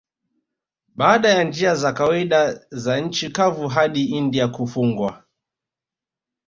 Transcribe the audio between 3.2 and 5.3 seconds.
kavu hadi India kufungwa